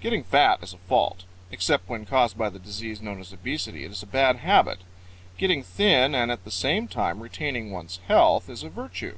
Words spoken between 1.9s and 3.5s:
caused by the disease known as